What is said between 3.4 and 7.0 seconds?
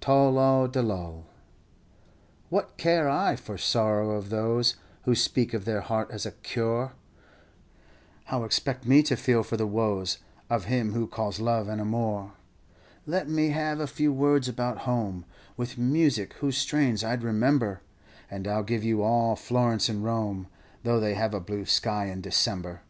sorrows of those Who speak of their heart as a cuore;